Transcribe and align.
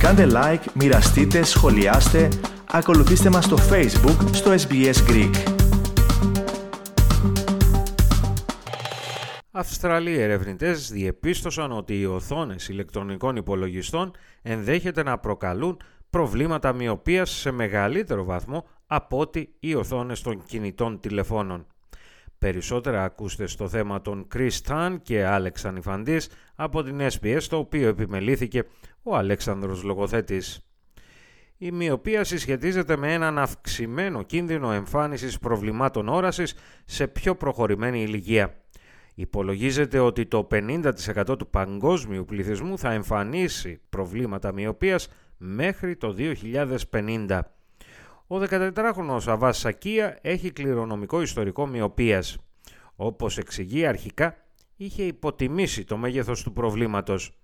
Κάντε 0.00 0.26
like, 0.30 0.64
μοιραστείτε, 0.74 1.42
σχολιάστε, 1.42 2.28
ακολουθήστε 2.70 3.30
μας 3.30 3.44
στο 3.44 3.56
Facebook, 3.56 4.28
στο 4.32 4.54
SBS 4.68 5.10
Greek. 5.10 5.34
Αυστραλοί 9.50 10.18
ερευνητές 10.18 10.90
διεπίστωσαν 10.90 11.72
ότι 11.72 12.00
οι 12.00 12.06
οθόνες 12.06 12.68
ηλεκτρονικών 12.68 13.36
υπολογιστών 13.36 14.10
ενδέχεται 14.42 15.02
να 15.02 15.18
προκαλούν 15.18 15.80
προβλήματα 16.10 16.72
μοιοπίας 16.72 17.30
σε 17.30 17.50
μεγαλύτερο 17.50 18.24
βαθμό 18.24 18.66
από 18.86 19.18
ότι 19.18 19.54
οι 19.60 19.74
οθόνες 19.74 20.22
των 20.22 20.42
κινητών 20.46 21.00
τηλεφώνων. 21.00 21.66
Περισσότερα 22.40 23.04
ακούστε 23.04 23.46
στο 23.46 23.68
θέμα 23.68 24.00
των 24.00 24.26
Chris 24.34 24.50
Tan 24.66 24.96
και 25.02 25.24
Άλεξ 25.24 25.64
Ανιφαντής 25.64 26.28
από 26.54 26.82
την 26.82 27.00
SBS, 27.00 27.42
το 27.48 27.56
οποίο 27.56 27.88
επιμελήθηκε 27.88 28.64
ο 29.02 29.16
Αλέξανδρος 29.16 29.82
Λογοθέτης. 29.82 30.66
Η 31.58 31.70
μοιοπία 31.70 32.24
συσχετίζεται 32.24 32.96
με 32.96 33.12
έναν 33.12 33.38
αυξημένο 33.38 34.22
κίνδυνο 34.22 34.72
εμφάνισης 34.72 35.38
προβλημάτων 35.38 36.08
όρασης 36.08 36.54
σε 36.84 37.06
πιο 37.06 37.34
προχωρημένη 37.34 38.02
ηλικία. 38.02 38.54
Υπολογίζεται 39.14 39.98
ότι 39.98 40.26
το 40.26 40.48
50% 40.50 41.38
του 41.38 41.50
παγκόσμιου 41.50 42.24
πληθυσμού 42.24 42.78
θα 42.78 42.92
εμφανίσει 42.92 43.80
προβλήματα 43.88 44.52
μοιοπίας 44.52 45.08
μέχρι 45.36 45.96
το 45.96 46.14
2050. 46.90 47.40
Ο 48.32 48.40
14χρονος 48.50 49.26
Αβάς 49.26 49.58
Σακία 49.58 50.18
έχει 50.20 50.50
κληρονομικό 50.50 51.22
ιστορικό 51.22 51.66
μοιοπίας. 51.66 52.38
Όπως 52.96 53.38
εξηγεί 53.38 53.86
αρχικά, 53.86 54.36
είχε 54.76 55.02
υποτιμήσει 55.02 55.84
το 55.84 55.96
μέγεθος 55.96 56.42
του 56.42 56.52
προβλήματος. 56.52 57.38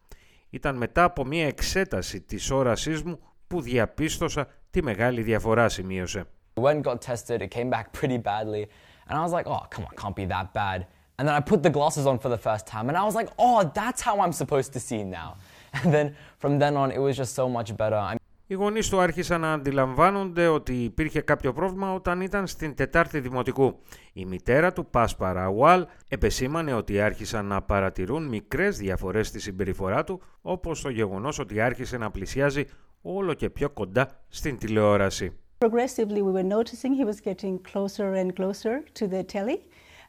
Ήταν 0.51 0.77
μετά 0.77 1.05
από 1.05 1.25
μια 1.25 1.47
εξέταση 1.47 2.21
της 2.21 2.51
όρασής 2.51 3.03
μου 3.03 3.19
που 3.47 3.61
διαπίστωσα 3.61 4.47
τη 4.71 4.83
μεγάλη 4.83 5.23
διαφορά 5.23 5.69
σημείωσε. 5.69 6.25
When 6.55 6.83
got 6.83 7.01
tested, 7.01 7.41
it 7.41 7.51
came 7.51 7.71
back 7.71 7.87
pretty 8.01 8.19
badly, 8.19 8.63
and 9.09 9.19
I 9.19 9.23
was 9.27 9.33
like, 9.39 9.47
oh, 9.55 9.63
come 9.75 9.85
on, 9.89 9.95
can't 10.03 10.17
be 10.23 10.27
that 10.35 10.49
bad. 10.53 10.79
And 11.17 11.23
then 11.27 11.35
I 11.41 11.43
put 11.53 11.61
the 11.63 11.75
glasses 11.79 12.05
on 12.11 12.17
for 12.23 12.31
the 12.37 12.43
first 12.49 12.65
time, 12.75 12.87
and 12.91 12.97
I 13.03 13.05
was 13.09 13.15
like, 13.21 13.31
oh, 13.47 13.59
that's 13.81 14.01
how 14.09 14.15
I'm 14.25 14.35
supposed 14.43 14.71
to 14.77 14.81
see 14.89 15.03
now. 15.21 15.31
And 15.79 15.87
then 15.95 16.07
from 16.43 16.53
then 16.63 16.75
on, 16.83 16.89
it 16.97 17.01
was 17.07 17.15
just 17.23 17.33
so 17.41 17.47
much 17.59 17.71
better. 17.83 18.01
Οι 18.49 18.55
γονείς 18.55 18.89
του 18.89 19.01
άρχισαν 19.01 19.41
να 19.41 19.53
αντιλαμβάνονται 19.53 20.47
ότι 20.47 20.85
υπήρχε 20.85 21.21
κάποιο 21.21 21.53
πρόβλημα 21.53 21.93
όταν 21.93 22.21
ήταν 22.21 22.47
στην 22.47 22.75
Τετάρτη 22.75 23.21
Δημοτικού. 23.21 23.79
Η 24.13 24.25
μητέρα 24.25 24.73
του, 24.73 24.87
Πάσπαρα 24.87 25.49
Ουάλ, 25.49 25.87
επεσήμανε 26.09 26.73
ότι 26.73 27.01
άρχισαν 27.01 27.47
να 27.47 27.63
παρατηρούν 27.63 28.29
μικρές 28.29 28.79
διαφορές 28.79 29.27
στη 29.27 29.41
συμπεριφορά 29.41 30.05
του, 30.05 30.21
όπως 30.43 30.83
το 30.83 30.91
γεγονός 30.91 31.39
ότι 31.39 31.61
άρχισε 31.61 31.97
να 31.97 32.11
πλησιάζει 32.11 32.65
όλο 33.03 33.35
και 33.35 33.51
πιο 33.51 33.71
κοντά 33.71 34.09
στην 34.29 34.59
τηλεόραση. 34.59 35.33
Progressively 35.59 36.23
we 36.23 36.33
were 36.33 36.49
noticing 36.57 36.93
he 37.01 37.05
was 37.05 37.21
getting 37.21 37.59
closer 37.73 38.15
and 38.15 38.31
closer 38.39 38.75
to 38.99 39.09
the 39.09 39.23
telly 39.35 39.59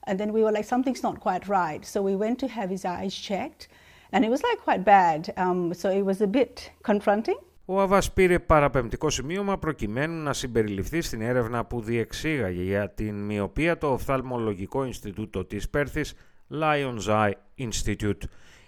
and 0.07 0.19
then 0.19 0.31
we 0.33 0.41
were 0.43 0.51
like 0.57 0.67
something's 0.73 1.03
not 1.09 1.17
quite 1.27 1.45
right 1.59 1.83
so 1.93 1.97
we 2.09 2.15
went 2.23 2.37
to 2.43 2.47
have 2.57 2.69
his 2.75 2.83
eyes 2.95 3.15
checked 3.29 3.63
and 4.13 4.19
it 4.25 4.31
was 4.35 4.41
like 4.47 4.59
quite 4.67 4.83
bad 4.97 5.19
um, 5.43 5.61
so 5.81 5.87
it 5.99 6.05
was 6.09 6.19
a 6.21 6.29
bit 6.39 6.55
confronting 6.91 7.39
ο 7.69 7.81
Αβάς 7.81 8.13
πήρε 8.13 8.39
παραπεμπτικό 8.39 9.09
σημείωμα 9.09 9.57
προκειμένου 9.57 10.23
να 10.23 10.33
συμπεριληφθεί 10.33 11.01
στην 11.01 11.21
έρευνα 11.21 11.65
που 11.65 11.81
διεξήγαγε 11.81 12.61
για 12.61 12.89
την 12.89 13.15
μοιοπία 13.25 13.77
το 13.77 13.87
Οφθαλμολογικό 13.91 14.85
Ινστιτούτο 14.85 15.45
της 15.45 15.69
Πέρθης 15.69 16.13
Lions 16.61 17.05
Eye 17.07 17.31
Institute. 17.57 18.21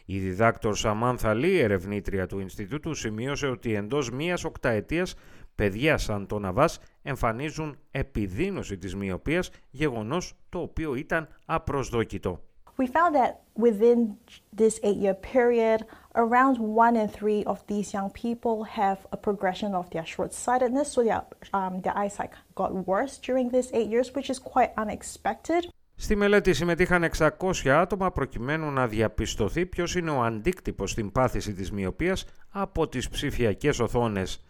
Η 0.05 0.19
διδάκτορ 0.19 0.75
Σαμάνθα 0.75 1.33
Λί, 1.33 1.59
ερευνήτρια 1.59 2.25
του 2.25 2.39
Ινστιτούτου, 2.39 2.93
σημείωσε 2.93 3.47
ότι 3.47 3.75
εντός 3.75 4.11
μίας 4.11 4.43
οκταετίας 4.43 5.15
παιδιά 5.55 5.97
σαν 5.97 6.27
τον 6.27 6.45
Αβάς 6.45 6.79
εμφανίζουν 7.01 7.77
επιδείνωση 7.91 8.77
της 8.77 8.95
μοιοπίας, 8.95 9.51
γεγονός 9.69 10.33
το 10.49 10.59
οποίο 10.59 10.95
ήταν 10.95 11.27
απροσδόκητο. 11.45 12.48
We 12.78 12.86
found 12.86 13.14
that 13.14 13.42
within 13.54 14.16
this 14.52 14.80
eight-year 14.82 15.14
period, 15.14 15.86
around 16.16 16.58
one 16.58 16.96
in 16.96 17.08
three 17.08 17.44
of 17.44 17.64
these 17.66 17.92
young 17.92 18.10
people 18.10 18.64
have 18.64 18.98
a 19.12 19.16
progression 19.16 19.74
of 19.74 19.90
their 19.90 20.04
short-sightedness, 20.04 20.88
so 20.92 21.04
their, 21.04 21.22
um, 21.52 21.80
their 21.82 21.96
eyesight 21.96 22.30
got 22.54 22.70
worse 22.86 23.18
during 23.18 23.50
these 23.50 23.70
eight 23.72 23.88
years, 23.88 24.14
which 24.14 24.28
is 24.30 24.38
quite 24.38 24.72
unexpected. 24.76 25.68
Στη 25.96 26.16
μελέτη 26.16 26.52
συμμετείχαν 26.52 27.04
600 27.04 27.28
άτομα 27.68 28.12
προκειμένου 28.12 28.70
να 28.70 28.86
διαπιστωθεί 28.86 29.66
ποιος 29.66 29.94
είναι 29.96 30.10
ο 30.10 30.22
αντίκτυπος 30.22 30.90
στην 30.90 31.12
πάθηση 31.12 31.52
της 31.52 31.70
μοιοπίας 31.70 32.24
από 32.50 32.88
τις 32.88 33.08
ψηφιακές 33.08 33.80
οθόνες. 33.80 34.44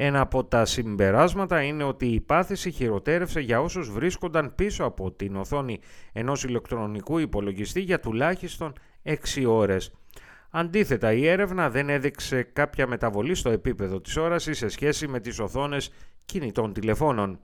Ένα 0.00 0.20
από 0.20 0.44
τα 0.44 0.64
συμπεράσματα 0.64 1.62
είναι 1.62 1.84
ότι 1.84 2.06
η 2.06 2.20
πάθηση 2.20 2.70
χειροτέρευσε 2.70 3.40
για 3.40 3.60
όσους 3.60 3.90
βρίσκονταν 3.90 4.54
πίσω 4.54 4.84
από 4.84 5.12
την 5.12 5.36
οθόνη 5.36 5.80
ενός 6.12 6.44
ηλεκτρονικού 6.44 7.18
υπολογιστή 7.18 7.80
για 7.80 8.00
τουλάχιστον 8.00 8.72
6 9.02 9.44
ώρες. 9.46 9.92
Αντίθετα, 10.50 11.12
η 11.12 11.26
έρευνα 11.26 11.70
δεν 11.70 11.88
έδειξε 11.88 12.42
κάποια 12.42 12.86
μεταβολή 12.86 13.34
στο 13.34 13.50
επίπεδο 13.50 14.00
της 14.00 14.16
όρασης 14.16 14.58
σε 14.58 14.68
σχέση 14.68 15.08
με 15.08 15.20
τις 15.20 15.38
οθόνες 15.38 15.92
κινητών 16.24 16.72
τηλεφώνων. 16.72 17.38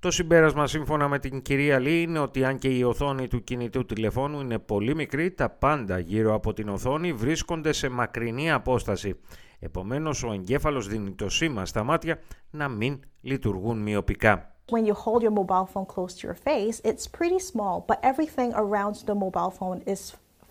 Το 0.00 0.10
συμπέρασμα 0.10 0.66
σύμφωνα 0.66 1.08
με 1.08 1.18
την 1.18 1.42
κυρία 1.42 1.78
Λί 1.78 2.02
είναι 2.02 2.18
ότι 2.18 2.44
αν 2.44 2.58
και 2.58 2.68
η 2.68 2.82
οθόνη 2.82 3.28
του 3.28 3.44
κινητού 3.44 3.84
τηλεφώνου 3.84 4.40
είναι 4.40 4.58
πολύ 4.58 4.94
μικρή, 4.94 5.30
τα 5.30 5.50
πάντα 5.50 5.98
γύρω 5.98 6.34
από 6.34 6.52
την 6.52 6.68
οθόνη 6.68 7.12
βρίσκονται 7.12 7.72
σε 7.72 7.88
μακρινή 7.88 8.50
απόσταση. 8.50 9.20
Επομένως, 9.58 10.22
ο 10.22 10.32
εγκέφαλος 10.32 10.88
δίνει 10.88 11.10
το 11.10 11.28
σήμα 11.28 11.66
στα 11.66 11.84
μάτια 11.84 12.18
να 12.50 12.68
μην 12.68 13.00
λειτουργούν 13.20 13.78
μειοπικά. 13.78 14.52
When 14.70 14.86
you 14.86 14.94
hold 14.94 15.22
your 15.22 15.36
mobile 15.40 15.66
phone 15.74 15.86
close 15.94 16.14
to 16.14 16.26
your 16.28 16.38
face, 16.48 16.80
it's 16.84 17.06
pretty 17.18 17.40
small, 17.52 17.84
but 17.88 17.98
everything 18.02 18.50
around 18.54 18.94
the 19.06 19.14
mobile 19.24 19.52
phone 19.58 19.80
is 19.94 20.00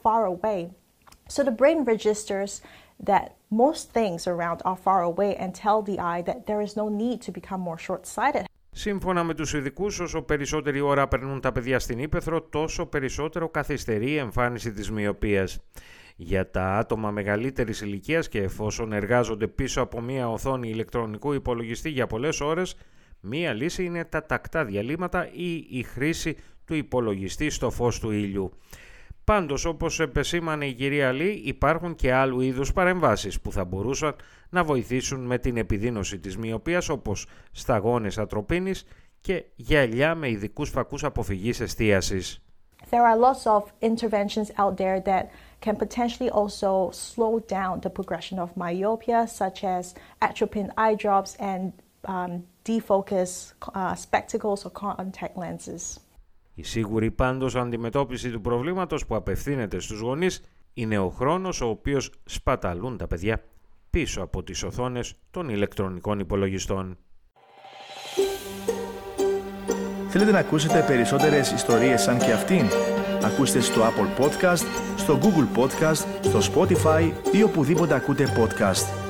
far 0.04 0.26
away. 0.26 0.60
So 1.34 1.44
the 1.44 1.58
brain 1.62 1.80
registers 1.94 2.52
that 3.12 3.26
most 3.64 3.84
things 3.98 4.22
around 4.34 4.60
are 4.70 4.80
far 4.88 5.02
away 5.12 5.32
and 5.42 5.50
tell 5.64 5.80
the 5.82 6.00
eye 6.12 6.22
that 6.30 6.40
there 6.48 6.62
is 6.68 6.74
no 6.82 6.88
need 7.04 7.18
to 7.26 7.32
become 7.40 7.62
more 7.62 7.80
short-sighted. 7.88 8.46
Σύμφωνα 8.80 9.24
με 9.24 9.34
τους 9.34 9.54
ειδικούς, 9.54 10.00
όσο 10.00 10.22
περισσότερη 10.22 10.80
ώρα 10.80 11.08
περνούν 11.08 11.42
τα 11.42 11.52
παιδιά 11.52 11.80
στην 11.80 12.00
ύπεθρο, 12.00 12.42
τόσο 12.42 12.86
περισσότερο 12.86 13.50
καθυστερεί 13.50 14.12
η 14.12 14.18
εμφάνιση 14.18 14.72
της 14.72 14.92
μοιοπίας. 14.92 15.60
Για 16.16 16.50
τα 16.50 16.78
άτομα 16.78 17.12
μεγαλύτερης 17.12 17.82
ηλικίας 17.82 18.28
και 18.30 18.42
εφόσον 18.42 18.94
εργάζονται 18.94 19.48
πίσω 19.48 19.82
από 19.82 20.02
μία 20.02 20.30
οθόνη 20.30 20.70
ηλεκτρονικού 20.70 21.34
υπολογιστή 21.34 21.90
για 21.90 22.08
πολλές 22.08 22.42
ώρες, 22.42 22.76
μία 23.20 23.54
λύση 23.54 23.84
είναι 23.84 24.06
τα 24.06 24.26
τακτά 24.26 24.66
διαλύματα 24.66 25.30
ή 25.32 25.66
η 25.70 25.84
χρήση 25.84 26.38
του 26.66 26.74
υπολογιστή 26.76 27.50
στο 27.50 27.70
φως 27.70 28.00
του 28.00 28.12
ήλιου. 28.12 28.52
Πάντως, 29.32 29.66
όπως 29.66 30.00
επεσήμανε 30.00 30.66
η 30.66 30.74
κυρία 30.74 31.12
Λί, 31.12 31.30
υπάρχουν 31.46 31.96
και 31.96 32.14
άλλου 32.14 32.42
είδους 32.42 32.74
παρεμβάσεις 32.74 33.42
που 33.42 33.52
θα 33.52 33.66
μπορούσαν 33.66 34.16
να 34.50 34.64
βοηθήσουν 34.64 35.26
με 35.26 35.38
την 35.38 35.58
επιδείνωση 35.58 36.20
της 36.20 36.38
μοιοπίας, 36.38 36.90
όπως 36.90 37.28
σταγόνες 37.52 38.18
ατροπίνης 38.18 38.86
και 39.22 39.46
γυαλιά 39.56 40.16
με 40.16 40.30
ειδικούς 40.30 40.70
φακούς 40.70 41.04
αποφυγής 41.04 41.60
εστίασης. 41.60 42.42
There 42.90 43.06
are 43.12 43.18
lots 43.18 43.46
of 43.46 43.64
interventions 43.82 44.50
out 44.58 44.78
there 44.78 45.00
that 45.02 45.26
can 45.66 45.76
potentially 45.76 46.30
also 46.30 46.92
slow 46.92 47.34
down 47.58 47.74
the 47.82 47.90
progression 48.00 48.38
of 48.40 48.50
myopia, 48.56 49.20
such 49.42 49.60
as 49.78 49.84
atropine 50.28 50.72
eye 50.86 50.96
drops 51.04 51.32
and 51.52 51.64
um, 52.14 52.32
defocus 52.70 53.32
uh, 53.80 53.96
spectacles 54.06 54.60
or 54.66 54.72
contact 54.72 55.36
lenses. 55.44 55.84
Η 56.60 56.64
σίγουρη 56.64 57.12
πάντως 57.12 57.56
αντιμετώπιση 57.56 58.32
του 58.32 58.42
προβλήματος 58.42 59.06
που 59.06 59.16
απευθύνεται 59.16 59.80
στους 59.80 60.00
γονείς 60.00 60.42
είναι 60.74 60.98
ο 60.98 61.10
χρόνος 61.10 61.62
ο 61.62 61.68
οποίος 61.68 62.12
σπαταλούν 62.26 62.98
τα 62.98 63.08
παιδιά 63.08 63.44
πίσω 63.90 64.22
από 64.22 64.44
τις 64.44 64.64
οθόνες 64.64 65.14
των 65.32 65.50
ηλεκτρονικών 65.50 66.20
υπολογιστών. 66.20 66.98
Θέλετε 70.08 70.32
να 70.32 70.40
ακούσετε 70.40 70.84
περισσότερες 70.88 71.52
ιστορίες 71.52 72.02
σαν 72.02 72.18
και 72.18 72.32
αυτήν; 72.32 72.66
Ακούστε 73.24 73.60
στο 73.60 73.82
Apple 73.82 74.24
Podcast, 74.24 74.66
στο 74.96 75.20
Google 75.22 75.60
Podcast, 75.60 76.06
στο 76.22 76.40
Spotify 76.54 77.12
ή 77.32 77.44
οπουδήποτε 77.44 77.96
ακούτε 77.96 78.26
podcast. 78.38 79.07